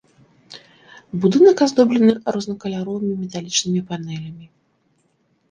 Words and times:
Будынак 1.25 1.57
аздоблены 1.65 2.13
рознакаляровымі 2.39 3.13
металічнымі 3.21 3.81
панэлямі. 3.93 4.45